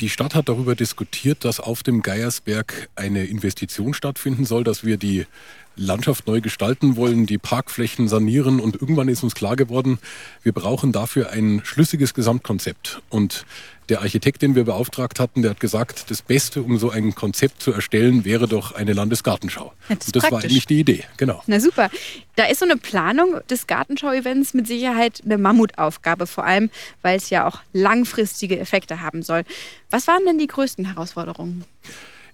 Die 0.00 0.10
Stadt 0.10 0.34
hat 0.34 0.50
darüber 0.50 0.74
diskutiert, 0.74 1.44
dass 1.46 1.58
auf 1.58 1.82
dem 1.82 2.02
Geiersberg 2.02 2.90
eine 2.96 3.24
Investition 3.24 3.94
stattfinden 3.94 4.44
soll, 4.44 4.62
dass 4.62 4.84
wir 4.84 4.98
die 4.98 5.24
Landschaft 5.74 6.26
neu 6.26 6.42
gestalten 6.42 6.96
wollen, 6.96 7.24
die 7.24 7.38
Parkflächen 7.38 8.06
sanieren 8.06 8.60
und 8.60 8.76
irgendwann 8.76 9.08
ist 9.08 9.22
uns 9.22 9.34
klar 9.34 9.56
geworden, 9.56 9.98
wir 10.42 10.52
brauchen 10.52 10.92
dafür 10.92 11.30
ein 11.30 11.62
schlüssiges 11.64 12.12
Gesamtkonzept. 12.12 13.00
Und 13.08 13.46
der 13.88 14.00
Architekt, 14.00 14.42
den 14.42 14.54
wir 14.54 14.64
beauftragt 14.64 15.20
hatten, 15.20 15.42
der 15.42 15.52
hat 15.52 15.60
gesagt, 15.60 16.10
das 16.10 16.22
Beste, 16.22 16.62
um 16.62 16.78
so 16.78 16.90
ein 16.90 17.14
Konzept 17.14 17.62
zu 17.62 17.72
erstellen, 17.72 18.24
wäre 18.24 18.48
doch 18.48 18.72
eine 18.72 18.92
Landesgartenschau. 18.92 19.72
Das, 19.88 20.06
und 20.06 20.16
das 20.16 20.30
war 20.30 20.42
eigentlich 20.42 20.66
die 20.66 20.80
Idee, 20.80 21.04
genau. 21.16 21.42
Na 21.46 21.60
super. 21.60 21.90
Da 22.34 22.44
ist 22.44 22.58
so 22.58 22.64
eine 22.64 22.76
Planung 22.76 23.40
des 23.48 23.66
Gartenschau-Events 23.66 24.54
mit 24.54 24.66
Sicherheit 24.66 25.22
eine 25.24 25.38
Mammutaufgabe, 25.38 26.26
vor 26.26 26.44
allem, 26.44 26.70
weil 27.02 27.16
es 27.16 27.30
ja 27.30 27.46
auch 27.46 27.60
langfristige 27.72 28.58
Effekte 28.58 29.00
haben 29.00 29.22
soll. 29.22 29.42
Was 29.90 30.06
waren 30.06 30.24
denn 30.26 30.38
die 30.38 30.48
größten 30.48 30.84
Herausforderungen? 30.84 31.64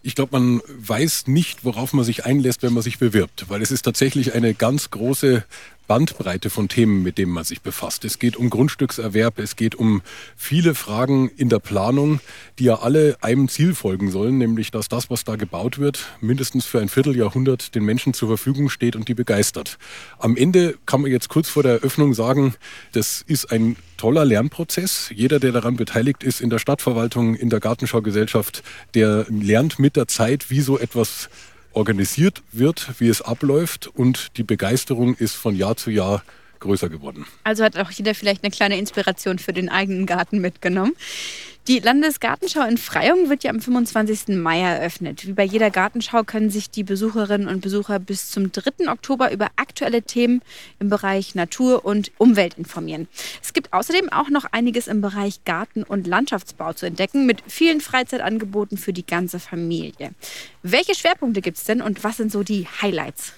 Ich 0.05 0.16
glaube, 0.16 0.38
man 0.38 0.60
weiß 0.66 1.28
nicht, 1.28 1.64
worauf 1.64 1.93
man 1.93 2.05
sich 2.05 2.25
einlässt, 2.25 2.62
wenn 2.62 2.72
man 2.72 2.82
sich 2.82 2.98
bewirbt, 2.98 3.48
weil 3.48 3.62
es 3.62 3.70
ist 3.70 3.82
tatsächlich 3.82 4.34
eine 4.34 4.52
ganz 4.52 4.90
große 4.90 5.44
Bandbreite 5.92 6.48
von 6.48 6.70
Themen, 6.70 7.02
mit 7.02 7.18
denen 7.18 7.32
man 7.32 7.44
sich 7.44 7.60
befasst. 7.60 8.06
Es 8.06 8.18
geht 8.18 8.38
um 8.38 8.48
Grundstückserwerb, 8.48 9.38
es 9.38 9.56
geht 9.56 9.74
um 9.74 10.00
viele 10.36 10.74
Fragen 10.74 11.28
in 11.28 11.50
der 11.50 11.58
Planung, 11.58 12.20
die 12.58 12.64
ja 12.64 12.76
alle 12.76 13.18
einem 13.20 13.46
Ziel 13.46 13.74
folgen 13.74 14.10
sollen, 14.10 14.38
nämlich 14.38 14.70
dass 14.70 14.88
das, 14.88 15.10
was 15.10 15.24
da 15.24 15.36
gebaut 15.36 15.78
wird, 15.78 16.06
mindestens 16.22 16.64
für 16.64 16.80
ein 16.80 16.88
Vierteljahrhundert 16.88 17.74
den 17.74 17.84
Menschen 17.84 18.14
zur 18.14 18.28
Verfügung 18.28 18.70
steht 18.70 18.96
und 18.96 19.06
die 19.06 19.12
begeistert. 19.12 19.76
Am 20.18 20.34
Ende 20.34 20.78
kann 20.86 21.02
man 21.02 21.10
jetzt 21.10 21.28
kurz 21.28 21.50
vor 21.50 21.62
der 21.62 21.72
Eröffnung 21.72 22.14
sagen, 22.14 22.54
das 22.92 23.22
ist 23.26 23.52
ein 23.52 23.76
toller 23.98 24.24
Lernprozess. 24.24 25.10
Jeder, 25.14 25.40
der 25.40 25.52
daran 25.52 25.76
beteiligt 25.76 26.24
ist, 26.24 26.40
in 26.40 26.48
der 26.48 26.58
Stadtverwaltung, 26.58 27.34
in 27.34 27.50
der 27.50 27.60
Gartenschaugesellschaft, 27.60 28.62
der 28.94 29.26
lernt 29.28 29.78
mit 29.78 29.96
der 29.96 30.08
Zeit, 30.08 30.48
wie 30.48 30.62
so 30.62 30.78
etwas 30.78 31.28
organisiert 31.74 32.42
wird, 32.52 33.00
wie 33.00 33.08
es 33.08 33.22
abläuft 33.22 33.86
und 33.86 34.36
die 34.36 34.42
Begeisterung 34.42 35.14
ist 35.14 35.34
von 35.34 35.56
Jahr 35.56 35.76
zu 35.76 35.90
Jahr 35.90 36.22
größer 36.60 36.88
geworden. 36.88 37.26
Also 37.44 37.64
hat 37.64 37.76
auch 37.76 37.90
jeder 37.90 38.14
vielleicht 38.14 38.42
eine 38.44 38.50
kleine 38.50 38.78
Inspiration 38.78 39.38
für 39.38 39.52
den 39.52 39.69
eigenen 39.69 40.06
Garten 40.06 40.40
mitgenommen. 40.40 40.92
Die 41.68 41.78
Landesgartenschau 41.78 42.66
in 42.66 42.76
Freyung 42.76 43.28
wird 43.28 43.44
ja 43.44 43.50
am 43.50 43.60
25. 43.60 44.36
Mai 44.36 44.60
eröffnet. 44.60 45.28
Wie 45.28 45.32
bei 45.32 45.44
jeder 45.44 45.70
Gartenschau 45.70 46.24
können 46.24 46.50
sich 46.50 46.70
die 46.70 46.82
Besucherinnen 46.82 47.46
und 47.46 47.60
Besucher 47.60 48.00
bis 48.00 48.32
zum 48.32 48.50
3. 48.50 48.90
Oktober 48.90 49.30
über 49.30 49.46
aktuelle 49.54 50.02
Themen 50.02 50.42
im 50.80 50.88
Bereich 50.88 51.36
Natur 51.36 51.84
und 51.84 52.10
Umwelt 52.19 52.54
informieren. 52.54 53.06
Es 53.40 53.52
gibt 53.52 53.72
außerdem 53.72 54.12
auch 54.12 54.28
noch 54.28 54.46
einiges 54.50 54.88
im 54.88 55.02
Bereich 55.02 55.44
Garten- 55.44 55.84
und 55.84 56.08
Landschaftsbau 56.08 56.72
zu 56.72 56.86
entdecken, 56.86 57.26
mit 57.26 57.44
vielen 57.46 57.81
Freizeitangeboten 57.81 58.76
für 58.76 58.92
die 58.92 59.06
ganze 59.06 59.38
Familie. 59.38 60.10
Welche 60.64 60.96
Schwerpunkte 60.96 61.42
gibt 61.42 61.58
es 61.58 61.64
denn 61.64 61.81
und 61.81 62.02
was 62.02 62.16
sind 62.16 62.32
so 62.32 62.42
die 62.42 62.66
Highlights? 62.82 63.34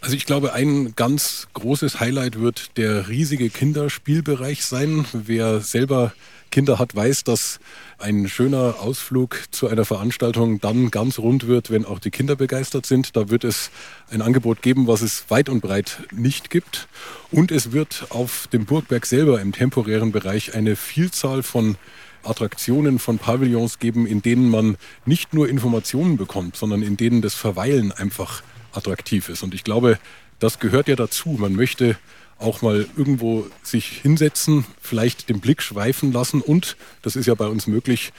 Also 0.00 0.16
ich 0.16 0.26
glaube, 0.26 0.52
ein 0.52 0.94
ganz 0.96 1.48
großes 1.54 2.00
Highlight 2.00 2.40
wird 2.40 2.76
der 2.76 3.08
riesige 3.08 3.50
Kinderspielbereich 3.50 4.64
sein. 4.64 5.04
Wer 5.12 5.60
selber 5.60 6.12
Kinder 6.50 6.78
hat, 6.78 6.94
weiß, 6.94 7.24
dass 7.24 7.60
ein 7.98 8.28
schöner 8.28 8.76
Ausflug 8.80 9.44
zu 9.50 9.68
einer 9.68 9.84
Veranstaltung 9.84 10.60
dann 10.60 10.90
ganz 10.90 11.18
rund 11.18 11.46
wird, 11.46 11.70
wenn 11.70 11.84
auch 11.84 11.98
die 11.98 12.10
Kinder 12.10 12.34
begeistert 12.34 12.86
sind. 12.86 13.14
Da 13.16 13.28
wird 13.30 13.44
es 13.44 13.70
ein 14.10 14.22
Angebot 14.22 14.62
geben, 14.62 14.86
was 14.86 15.02
es 15.02 15.26
weit 15.28 15.48
und 15.48 15.60
breit 15.60 15.98
nicht 16.12 16.50
gibt. 16.50 16.88
Und 17.30 17.52
es 17.52 17.72
wird 17.72 18.06
auf 18.08 18.48
dem 18.48 18.64
Burgberg 18.64 19.06
selber 19.06 19.40
im 19.40 19.52
temporären 19.52 20.12
Bereich 20.12 20.54
eine 20.54 20.76
Vielzahl 20.76 21.42
von 21.42 21.76
Attraktionen 22.22 22.98
von 22.98 23.18
Pavillons 23.18 23.78
geben, 23.78 24.06
in 24.06 24.22
denen 24.22 24.50
man 24.50 24.76
nicht 25.06 25.32
nur 25.32 25.48
Informationen 25.48 26.16
bekommt, 26.16 26.56
sondern 26.56 26.82
in 26.82 26.96
denen 26.96 27.22
das 27.22 27.34
Verweilen 27.34 27.92
einfach 27.92 28.42
attraktiv 28.72 29.28
ist. 29.28 29.42
Und 29.42 29.54
ich 29.54 29.64
glaube, 29.64 29.98
das 30.38 30.58
gehört 30.58 30.88
ja 30.88 30.96
dazu. 30.96 31.30
Man 31.30 31.54
möchte 31.54 31.96
auch 32.38 32.62
mal 32.62 32.86
irgendwo 32.96 33.46
sich 33.62 33.86
hinsetzen, 33.86 34.64
vielleicht 34.80 35.28
den 35.28 35.40
Blick 35.40 35.62
schweifen 35.62 36.12
lassen 36.12 36.40
und, 36.40 36.76
das 37.02 37.16
ist 37.16 37.26
ja 37.26 37.34
bei 37.34 37.46
uns 37.46 37.66
möglich, 37.66 38.12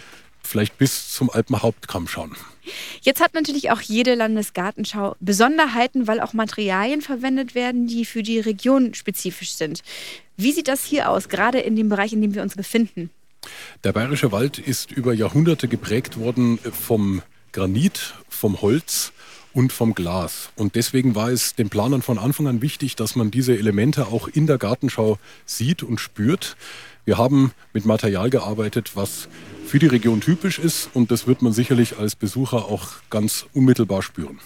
vielleicht 0.44 0.78
bis 0.78 1.12
zum 1.12 1.30
Alpenhauptkamm 1.30 2.08
schauen. 2.08 2.36
Jetzt 3.02 3.22
hat 3.22 3.34
natürlich 3.34 3.72
auch 3.72 3.82
jede 3.82 4.16
Landesgartenschau 4.16 5.16
Besonderheiten, 5.20 6.08
weil 6.08 6.20
auch 6.20 6.34
Materialien 6.34 7.02
verwendet 7.02 7.56
werden, 7.56 7.88
die 7.88 8.06
für 8.06 8.22
die 8.22 8.40
Region 8.40 8.94
spezifisch 8.94 9.54
sind. 9.54 9.82
Wie 10.38 10.52
sieht 10.52 10.68
das 10.68 10.84
hier 10.84 11.10
aus, 11.10 11.30
gerade 11.30 11.60
in 11.60 11.76
dem 11.76 11.90
Bereich, 11.90 12.14
in 12.14 12.22
dem 12.22 12.36
wir 12.36 12.44
uns 12.44 12.56
befinden? 12.56 13.10
Der 13.84 13.94
bayerische 13.94 14.32
Wald 14.32 14.60
ist 14.60 14.92
über 14.92 15.14
Jahrhunderte 15.14 15.68
geprägt 15.68 16.20
worden 16.20 16.60
vom 16.60 17.24
Granit, 17.52 18.14
vom 18.30 18.62
Holz 18.62 19.12
und 19.54 19.72
vom 19.72 19.94
Glas. 19.96 20.50
Und 20.56 20.76
deswegen 20.76 21.16
war 21.16 21.30
es 21.30 21.56
den 21.56 21.70
Planern 21.70 22.02
von 22.02 22.18
Anfang 22.18 22.48
an 22.48 22.62
wichtig, 22.62 22.96
dass 22.96 23.16
man 23.16 23.32
diese 23.32 23.58
Elemente 23.58 24.08
auch 24.08 24.28
in 24.28 24.48
der 24.48 24.58
Gartenschau 24.58 25.18
sieht 25.46 25.84
und 25.84 26.00
spürt. 26.00 26.56
Wir 27.06 27.18
haben 27.18 27.52
mit 27.74 27.86
Material 27.86 28.30
gearbeitet, 28.30 28.92
was 28.96 29.28
für 29.66 29.80
die 29.80 29.88
Region 29.88 30.22
typisch 30.22 30.60
ist 30.60 30.90
und 30.94 31.12
das 31.12 31.28
wird 31.28 31.42
man 31.42 31.54
sicherlich 31.54 31.98
als 31.98 32.16
Besucher 32.16 32.66
auch 32.66 32.90
ganz 33.10 33.46
unmittelbar 33.54 34.02
spüren. 34.02 34.40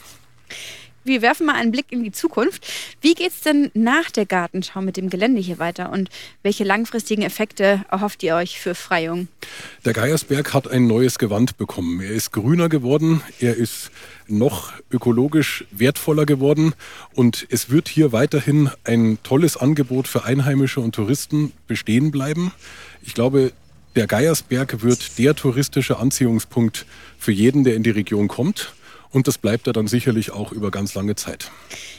Wir 1.06 1.22
werfen 1.22 1.46
mal 1.46 1.56
einen 1.56 1.72
Blick 1.72 1.86
in 1.92 2.04
die 2.04 2.12
Zukunft. 2.12 2.68
Wie 3.02 3.14
geht 3.14 3.32
es 3.32 3.42
denn 3.42 3.72
nach 3.74 4.10
der 4.12 4.26
Gartenschau 4.26 4.82
mit 4.82 4.98
dem 4.98 5.10
Gelände 5.10 5.40
hier 5.40 5.60
weiter 5.60 5.92
und 5.92 6.10
welche 6.44 6.64
langfristigen 6.64 7.22
Effekte 7.22 7.86
erhofft 7.90 8.24
ihr 8.24 8.36
euch 8.36 8.60
für 8.60 8.76
Freyung? 8.76 9.28
Der 9.86 9.94
Geiersberg 9.94 10.54
hat 10.54 10.68
ein 10.68 10.88
neues 10.88 11.20
Gewand 11.20 11.58
bekommen. 11.58 12.02
Er 12.02 12.12
ist 12.12 12.32
grüner 12.32 12.70
geworden, 12.70 13.22
er 13.40 13.56
ist 13.56 13.92
noch 14.28 14.74
ökologisch 14.92 15.66
wertvoller 15.72 16.26
geworden 16.26 16.74
und 17.14 17.46
es 17.50 17.70
wird 17.70 17.88
hier 17.88 18.12
weiterhin 18.12 18.72
ein 18.84 19.20
tolles 19.24 19.58
Angebot 19.58 20.08
für 20.08 20.26
Einheimische 20.26 20.82
und 20.82 20.96
Touristen 20.96 21.52
bestehen 21.68 22.12
bleiben. 22.12 22.52
Ich 23.04 23.14
glaube, 23.14 23.54
der 23.96 24.08
Geiersberg 24.08 24.82
wird 24.82 25.18
der 25.20 25.36
touristische 25.36 25.98
Anziehungspunkt 25.98 26.86
für 27.18 27.32
jeden, 27.32 27.64
der 27.64 27.76
in 27.76 27.84
die 27.84 27.92
Region 27.92 28.28
kommt. 28.28 28.74
Und 29.16 29.30
das 29.30 29.38
bleibt 29.38 29.66
er 29.66 29.72
dann 29.72 29.88
sicherlich 29.88 30.32
auch 30.32 30.52
über 30.52 30.72
ganz 30.72 30.94
lange 30.94 31.16
Zeit. 31.16 31.50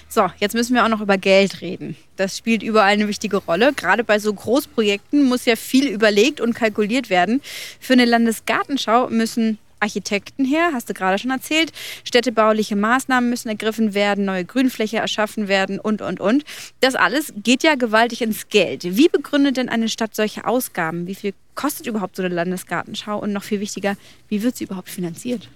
So, 0.07 0.29
jetzt 0.39 0.55
müssen 0.55 0.75
wir 0.75 0.85
auch 0.85 0.91
noch 0.91 1.01
über 1.01 1.17
Geld 1.17 1.63
reden. 1.63 1.97
Das 2.17 2.37
spielt 2.37 2.63
überall 2.63 2.93
eine 2.93 3.09
wichtige 3.09 3.39
Rolle. 3.39 3.73
Gerade 3.73 4.05
bei 4.05 4.19
so 4.19 4.35
Großprojekten 4.35 5.25
muss 5.25 5.47
ja 5.47 5.57
viel 5.57 5.89
überlegt 5.89 6.43
und 6.43 6.53
kalkuliert 6.53 7.09
werden. 7.09 7.41
Für 7.81 7.95
eine 7.95 8.05
Landesgartenschau 8.05 9.09
müssen 9.09 9.57
Architekten 9.81 10.45
her, 10.45 10.73
hast 10.75 10.91
du 10.91 10.93
gerade 10.93 11.19
schon 11.19 11.31
erzählt. 11.31 11.73
Städtebauliche 12.05 12.77
Maßnahmen 12.77 13.31
müssen 13.31 13.49
ergriffen 13.49 13.95
werden, 13.95 14.27
neue 14.27 14.45
Grünfläche 14.45 14.99
erschaffen 14.99 15.49
werden 15.49 15.81
und, 15.81 16.03
und, 16.03 16.21
und. 16.21 16.45
Das 16.81 16.97
alles 16.97 17.33
geht 17.43 17.63
ja 17.63 17.77
gewaltig 17.77 18.21
ins 18.21 18.51
Geld. 18.51 18.85
Wie 18.95 19.09
begründet 19.09 19.57
denn 19.57 19.71
eine 19.71 19.89
Stadt 19.89 20.15
solche 20.15 20.45
Ausgaben? 20.45 21.07
Wie 21.07 21.15
viel 21.15 21.33
kostet 21.55 21.87
überhaupt 21.87 22.17
so 22.17 22.23
eine 22.23 22.35
Landesgartenschau? 22.35 23.19
Und 23.19 23.33
noch 23.33 23.43
viel 23.43 23.61
wichtiger, 23.61 23.97
wie 24.29 24.43
wird 24.43 24.59
sie 24.59 24.65
überhaupt 24.65 24.91
finanziert? 24.91 25.49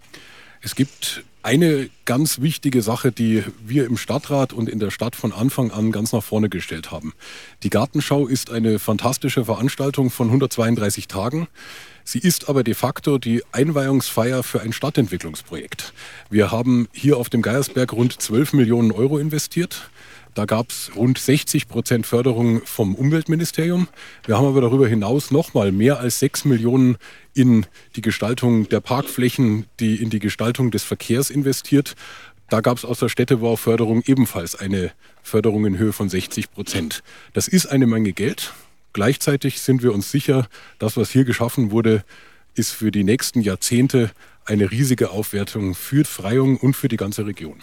Es 0.62 0.74
gibt 0.74 1.24
eine 1.42 1.88
ganz 2.04 2.42
wichtige 2.42 2.82
Sache, 2.82 3.12
die 3.12 3.42
wir 3.64 3.86
im 3.86 3.96
Stadtrat 3.96 4.52
und 4.52 4.68
in 4.68 4.78
der 4.78 4.90
Stadt 4.90 5.16
von 5.16 5.32
Anfang 5.32 5.70
an 5.70 5.90
ganz 5.90 6.12
nach 6.12 6.22
vorne 6.22 6.50
gestellt 6.50 6.90
haben. 6.90 7.14
Die 7.62 7.70
Gartenschau 7.70 8.26
ist 8.26 8.50
eine 8.50 8.78
fantastische 8.78 9.46
Veranstaltung 9.46 10.10
von 10.10 10.26
132 10.26 11.08
Tagen. 11.08 11.48
Sie 12.04 12.18
ist 12.18 12.50
aber 12.50 12.62
de 12.62 12.74
facto 12.74 13.16
die 13.16 13.42
Einweihungsfeier 13.52 14.42
für 14.42 14.60
ein 14.60 14.74
Stadtentwicklungsprojekt. 14.74 15.94
Wir 16.28 16.50
haben 16.50 16.88
hier 16.92 17.16
auf 17.16 17.30
dem 17.30 17.40
Geiersberg 17.40 17.94
rund 17.94 18.20
12 18.20 18.52
Millionen 18.52 18.92
Euro 18.92 19.16
investiert. 19.16 19.88
Da 20.34 20.44
gab 20.44 20.70
es 20.70 20.92
rund 20.94 21.18
60 21.18 21.68
Prozent 21.68 22.06
Förderung 22.06 22.62
vom 22.64 22.94
Umweltministerium. 22.94 23.88
Wir 24.24 24.36
haben 24.36 24.46
aber 24.46 24.60
darüber 24.60 24.86
hinaus 24.86 25.30
nochmal 25.30 25.72
mehr 25.72 25.98
als 25.98 26.20
6 26.20 26.44
Millionen 26.44 26.96
in 27.34 27.66
die 27.96 28.00
Gestaltung 28.00 28.68
der 28.68 28.80
Parkflächen, 28.80 29.66
die 29.80 29.96
in 29.96 30.10
die 30.10 30.20
Gestaltung 30.20 30.70
des 30.70 30.84
Verkehrs 30.84 31.30
investiert. 31.30 31.96
Da 32.48 32.60
gab 32.60 32.78
es 32.78 32.84
aus 32.84 32.98
der 33.00 33.08
Städtebauförderung 33.08 34.02
ebenfalls 34.06 34.54
eine 34.54 34.92
Förderung 35.22 35.66
in 35.66 35.78
Höhe 35.78 35.92
von 35.92 36.08
60 36.08 36.52
Prozent. 36.52 37.02
Das 37.32 37.48
ist 37.48 37.66
eine 37.66 37.86
Menge 37.86 38.12
Geld. 38.12 38.52
Gleichzeitig 38.92 39.60
sind 39.60 39.82
wir 39.82 39.92
uns 39.92 40.10
sicher, 40.10 40.48
das, 40.78 40.96
was 40.96 41.10
hier 41.10 41.24
geschaffen 41.24 41.70
wurde, 41.70 42.04
ist 42.54 42.72
für 42.72 42.90
die 42.90 43.04
nächsten 43.04 43.40
Jahrzehnte 43.40 44.10
eine 44.50 44.70
riesige 44.70 45.10
Aufwertung 45.10 45.74
für 45.76 46.04
Freyung 46.04 46.56
und 46.56 46.74
für 46.74 46.88
die 46.88 46.96
ganze 46.96 47.24
Region. 47.24 47.62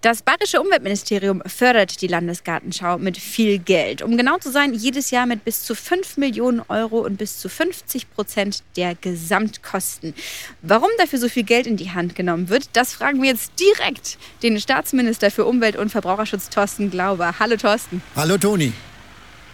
Das 0.00 0.22
Bayerische 0.22 0.60
Umweltministerium 0.60 1.42
fördert 1.44 2.00
die 2.00 2.06
Landesgartenschau 2.06 2.98
mit 2.98 3.18
viel 3.18 3.58
Geld. 3.58 4.00
Um 4.00 4.16
genau 4.16 4.38
zu 4.38 4.50
sein, 4.50 4.72
jedes 4.72 5.10
Jahr 5.10 5.26
mit 5.26 5.44
bis 5.44 5.64
zu 5.64 5.74
5 5.74 6.16
Millionen 6.18 6.60
Euro 6.68 7.00
und 7.00 7.18
bis 7.18 7.38
zu 7.38 7.48
50 7.48 8.10
Prozent 8.12 8.62
der 8.76 8.94
Gesamtkosten. 8.94 10.14
Warum 10.62 10.88
dafür 10.98 11.18
so 11.18 11.28
viel 11.28 11.42
Geld 11.42 11.66
in 11.66 11.76
die 11.76 11.90
Hand 11.90 12.14
genommen 12.14 12.48
wird, 12.48 12.70
das 12.74 12.92
fragen 12.92 13.20
wir 13.20 13.30
jetzt 13.30 13.52
direkt 13.58 14.16
den 14.44 14.58
Staatsminister 14.60 15.32
für 15.32 15.44
Umwelt 15.44 15.74
und 15.76 15.90
Verbraucherschutz, 15.90 16.48
Thorsten 16.48 16.90
Glauber. 16.90 17.34
Hallo 17.40 17.56
Thorsten. 17.56 18.02
Hallo 18.14 18.38
Toni. 18.38 18.72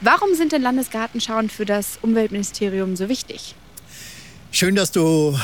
Warum 0.02 0.35
sind 0.35 0.52
denn 0.52 0.61
Landesgartenschauen 0.61 1.49
für 1.49 1.64
das 1.64 1.99
Umweltministerium 2.02 2.97
so 2.97 3.09
wichtig? 3.09 3.54
Schön, 4.52 4.75
dass 4.75 4.92
du 4.92 5.38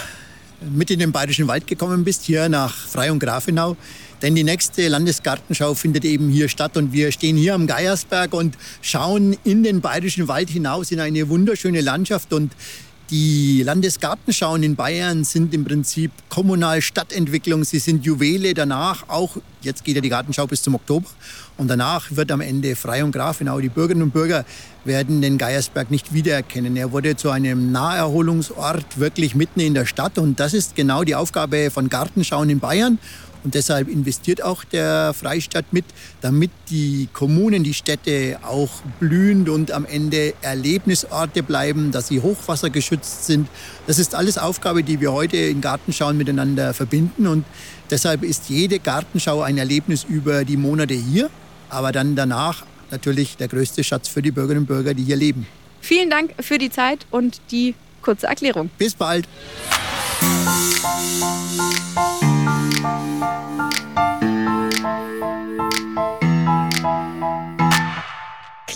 mit 0.71 0.90
in 0.90 0.99
den 0.99 1.12
Bayerischen 1.12 1.49
Wald 1.49 1.66
gekommen 1.66 2.04
bist, 2.04 2.25
hier 2.25 2.49
nach 2.49 2.75
Frei 2.75 3.11
und 3.11 3.19
Grafenau. 3.19 3.76
Denn 4.23 4.35
die 4.35 4.45
nächste 4.45 4.87
Landesgartenschau 4.88 5.75
findet 5.75 6.04
eben 6.04 6.28
hier 6.28 6.49
statt 6.49 6.76
und 6.76 6.92
wir 6.92 7.11
stehen 7.11 7.37
hier 7.37 7.54
am 7.54 7.66
Geiersberg 7.66 8.33
und 8.35 8.57
schauen 8.81 9.37
in 9.42 9.64
den 9.64 9.81
Bayerischen 9.81 10.28
Wald 10.28 10.49
hinaus 10.49 10.92
in 10.92 11.00
eine 11.00 11.28
wunderschöne 11.28 11.81
Landschaft 11.81 12.33
und 12.33 12.52
die 13.11 13.63
Landesgartenschauen 13.63 14.63
in 14.63 14.77
Bayern 14.77 15.25
sind 15.25 15.53
im 15.53 15.65
Prinzip 15.65 16.11
kommunal 16.29 16.81
Stadtentwicklung. 16.81 17.65
Sie 17.65 17.79
sind 17.79 18.05
Juwele 18.05 18.55
danach 18.55 19.09
auch. 19.09 19.37
Jetzt 19.61 19.85
geht 19.85 19.97
ja 19.97 20.01
die 20.01 20.09
Gartenschau 20.09 20.47
bis 20.47 20.63
zum 20.63 20.75
Oktober. 20.75 21.07
Und 21.59 21.69
danach 21.69 22.07
wird 22.11 22.33
am 22.33 22.41
Ende 22.41 22.75
Frei 22.75 23.05
und 23.05 23.13
Grafenau. 23.13 23.61
Die 23.61 23.69
Bürgerinnen 23.69 24.05
und 24.05 24.13
Bürger 24.13 24.45
werden 24.85 25.21
den 25.21 25.37
Geiersberg 25.37 25.91
nicht 25.91 26.15
wiedererkennen. 26.15 26.77
Er 26.77 26.93
wurde 26.93 27.15
zu 27.17 27.31
einem 27.31 27.71
Naherholungsort 27.71 28.99
wirklich 28.99 29.35
mitten 29.35 29.61
in 29.61 29.75
der 29.75 29.85
Stadt. 29.85 30.17
Und 30.19 30.41
das 30.41 30.55
ist 30.55 30.75
genau 30.75 31.05
die 31.05 31.15
Aufgabe 31.15 31.71
von 31.71 31.89
Gartenschauen 31.89 32.49
in 32.49 32.61
Bayern. 32.61 32.99
Und 33.45 33.55
deshalb 33.55 33.89
investiert 33.89 34.43
auch 34.43 34.65
der 34.65 35.15
Freistaat 35.15 35.73
mit, 35.73 35.85
damit 36.21 36.51
die 36.71 37.09
Kommunen, 37.13 37.65
die 37.65 37.75
Städte 37.75 38.39
auch 38.43 38.71
blühend 39.01 39.49
und 39.49 39.73
am 39.73 39.85
Ende 39.85 40.35
Erlebnisorte 40.43 41.43
bleiben, 41.43 41.91
dass 41.91 42.09
sie 42.09 42.21
hochwassergeschützt 42.21 43.27
sind. 43.27 43.49
Das 43.87 43.99
ist 43.99 44.15
alles 44.15 44.39
Aufgabe, 44.39 44.83
die 44.83 45.01
wir 45.01 45.13
heute 45.13 45.37
in 45.37 45.61
Gartenschauen 45.61 46.17
miteinander 46.17 46.73
verbinden. 46.73 47.27
Und 47.27 47.45
deshalb 47.91 48.23
ist 48.23 48.49
jede 48.49 48.79
Gartenschau 48.79 49.43
ein 49.43 49.59
Erlebnis 49.59 50.05
über 50.09 50.45
die 50.45 50.57
Monate 50.57 50.95
hier, 50.95 51.31
aber 51.69 51.91
dann 51.91 52.15
danach 52.15 52.65
natürlich 52.91 53.37
der 53.37 53.49
größte 53.49 53.83
Schatz 53.83 54.07
für 54.09 54.23
die 54.23 54.31
Bürgerinnen 54.31 54.63
und 54.63 54.67
Bürger, 54.67 54.95
die 54.95 55.03
hier 55.03 55.17
leben. 55.17 55.47
Vielen 55.81 56.11
Dank 56.11 56.35
für 56.41 56.59
die 56.59 56.71
Zeit 56.71 57.07
und 57.11 57.41
die 57.51 57.75
kurze 58.03 58.27
Erklärung. 58.27 58.71
Bis 58.79 58.95
bald. 58.95 59.27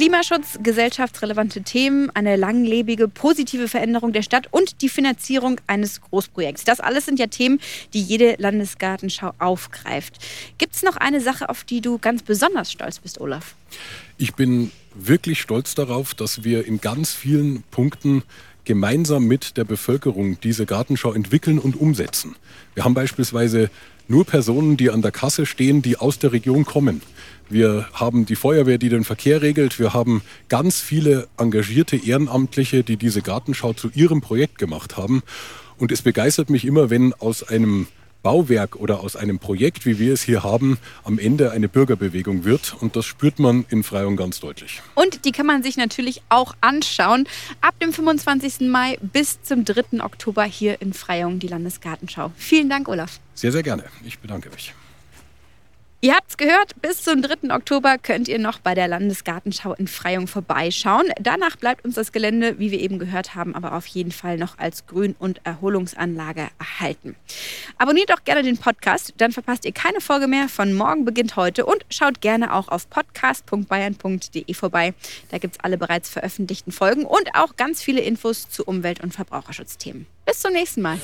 Klimaschutz, 0.06 0.60
gesellschaftsrelevante 0.62 1.62
Themen, 1.62 2.10
eine 2.14 2.36
langlebige, 2.36 3.08
positive 3.08 3.66
Veränderung 3.66 4.12
der 4.12 4.22
Stadt 4.22 4.46
und 4.52 4.80
die 4.80 4.88
Finanzierung 4.88 5.60
eines 5.66 6.00
Großprojekts. 6.00 6.62
Das 6.62 6.78
alles 6.78 7.06
sind 7.06 7.18
ja 7.18 7.26
Themen, 7.26 7.58
die 7.92 8.02
jede 8.02 8.36
Landesgartenschau 8.38 9.32
aufgreift. 9.40 10.18
Gibt 10.58 10.76
es 10.76 10.84
noch 10.84 10.96
eine 10.96 11.20
Sache, 11.20 11.48
auf 11.48 11.64
die 11.64 11.80
du 11.80 11.98
ganz 11.98 12.22
besonders 12.22 12.70
stolz 12.70 13.00
bist, 13.00 13.20
Olaf? 13.20 13.56
Ich 14.16 14.34
bin 14.34 14.70
wirklich 14.94 15.40
stolz 15.40 15.74
darauf, 15.74 16.14
dass 16.14 16.44
wir 16.44 16.64
in 16.66 16.80
ganz 16.80 17.12
vielen 17.12 17.64
Punkten 17.72 18.22
gemeinsam 18.66 19.24
mit 19.24 19.56
der 19.56 19.64
Bevölkerung 19.64 20.38
diese 20.42 20.66
Gartenschau 20.66 21.12
entwickeln 21.14 21.58
und 21.58 21.80
umsetzen. 21.80 22.36
Wir 22.74 22.84
haben 22.84 22.94
beispielsweise 22.94 23.70
nur 24.08 24.26
Personen, 24.26 24.76
die 24.76 24.90
an 24.90 25.02
der 25.02 25.12
Kasse 25.12 25.46
stehen, 25.46 25.80
die 25.80 25.96
aus 25.96 26.18
der 26.18 26.32
Region 26.32 26.64
kommen. 26.64 27.00
Wir 27.48 27.88
haben 27.92 28.26
die 28.26 28.36
Feuerwehr, 28.36 28.78
die 28.78 28.88
den 28.88 29.04
Verkehr 29.04 29.40
regelt. 29.40 29.78
Wir 29.78 29.94
haben 29.94 30.22
ganz 30.48 30.80
viele 30.80 31.28
engagierte 31.38 31.96
Ehrenamtliche, 31.96 32.82
die 32.82 32.96
diese 32.96 33.22
Gartenschau 33.22 33.72
zu 33.72 33.90
ihrem 33.94 34.20
Projekt 34.20 34.58
gemacht 34.58 34.96
haben. 34.96 35.22
Und 35.78 35.92
es 35.92 36.02
begeistert 36.02 36.50
mich 36.50 36.64
immer, 36.64 36.90
wenn 36.90 37.14
aus 37.14 37.42
einem 37.42 37.86
Bauwerk 38.26 38.74
oder 38.74 38.98
aus 39.04 39.14
einem 39.14 39.38
Projekt, 39.38 39.86
wie 39.86 40.00
wir 40.00 40.12
es 40.12 40.20
hier 40.20 40.42
haben, 40.42 40.78
am 41.04 41.20
Ende 41.20 41.52
eine 41.52 41.68
Bürgerbewegung 41.68 42.42
wird. 42.42 42.74
Und 42.80 42.96
das 42.96 43.06
spürt 43.06 43.38
man 43.38 43.64
in 43.68 43.84
Freyung 43.84 44.16
ganz 44.16 44.40
deutlich. 44.40 44.82
Und 44.96 45.24
die 45.24 45.30
kann 45.30 45.46
man 45.46 45.62
sich 45.62 45.76
natürlich 45.76 46.22
auch 46.28 46.56
anschauen. 46.60 47.28
Ab 47.60 47.78
dem 47.78 47.92
25. 47.92 48.68
Mai 48.68 48.98
bis 49.00 49.40
zum 49.42 49.64
3. 49.64 50.02
Oktober 50.02 50.42
hier 50.42 50.82
in 50.82 50.92
Freyung, 50.92 51.38
die 51.38 51.46
Landesgartenschau. 51.46 52.32
Vielen 52.34 52.68
Dank, 52.68 52.88
Olaf. 52.88 53.20
Sehr, 53.34 53.52
sehr 53.52 53.62
gerne. 53.62 53.84
Ich 54.04 54.18
bedanke 54.18 54.50
mich. 54.50 54.74
Ihr 56.06 56.14
habt's 56.14 56.36
gehört, 56.36 56.80
bis 56.80 57.02
zum 57.02 57.20
3. 57.20 57.52
Oktober 57.52 57.98
könnt 57.98 58.28
ihr 58.28 58.38
noch 58.38 58.60
bei 58.60 58.76
der 58.76 58.86
Landesgartenschau 58.86 59.74
in 59.74 59.88
Freyung 59.88 60.28
vorbeischauen. 60.28 61.06
Danach 61.20 61.56
bleibt 61.56 61.84
uns 61.84 61.96
das 61.96 62.12
Gelände, 62.12 62.60
wie 62.60 62.70
wir 62.70 62.78
eben 62.78 63.00
gehört 63.00 63.34
haben, 63.34 63.56
aber 63.56 63.72
auf 63.72 63.88
jeden 63.88 64.12
Fall 64.12 64.38
noch 64.38 64.56
als 64.56 64.86
Grün- 64.86 65.16
und 65.18 65.40
Erholungsanlage 65.42 66.46
erhalten. 66.60 67.16
Abonniert 67.76 68.12
auch 68.12 68.22
gerne 68.22 68.44
den 68.44 68.56
Podcast, 68.56 69.14
dann 69.16 69.32
verpasst 69.32 69.64
ihr 69.64 69.72
keine 69.72 70.00
Folge 70.00 70.28
mehr 70.28 70.48
von 70.48 70.74
Morgen 70.74 71.04
beginnt 71.04 71.34
heute 71.34 71.66
und 71.66 71.84
schaut 71.90 72.20
gerne 72.20 72.54
auch 72.54 72.68
auf 72.68 72.88
podcast.bayern.de 72.88 74.54
vorbei. 74.54 74.94
Da 75.32 75.38
gibt's 75.38 75.58
alle 75.60 75.76
bereits 75.76 76.08
veröffentlichten 76.08 76.70
Folgen 76.70 77.04
und 77.04 77.34
auch 77.34 77.56
ganz 77.56 77.82
viele 77.82 78.00
Infos 78.00 78.48
zu 78.48 78.62
Umwelt- 78.64 79.02
und 79.02 79.12
Verbraucherschutzthemen. 79.12 80.06
Bis 80.24 80.38
zum 80.38 80.52
nächsten 80.52 80.82
Mal. 80.82 81.00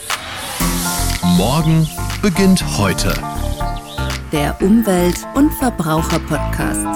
Morgen 1.25 1.89
beginnt 2.23 2.65
heute. 2.79 3.21
Der 4.33 4.57
Umwelt- 4.63 5.27
und 5.35 5.53
Verbraucher-Podcast. 5.53 6.87